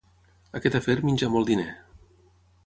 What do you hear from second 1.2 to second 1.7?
molt diner.